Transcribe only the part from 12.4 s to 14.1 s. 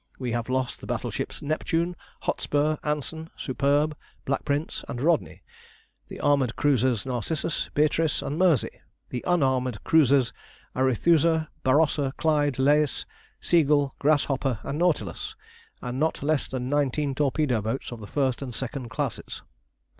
Lais, Seagull,